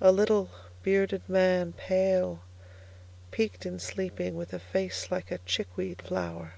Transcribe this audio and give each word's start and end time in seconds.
A 0.00 0.10
little, 0.12 0.48
bearded 0.82 1.20
man, 1.28 1.74
pale, 1.74 2.40
peaked 3.32 3.66
in 3.66 3.78
sleeping, 3.80 4.34
With 4.34 4.54
a 4.54 4.58
face 4.58 5.10
like 5.10 5.30
a 5.30 5.40
chickweed 5.44 6.00
flower. 6.00 6.54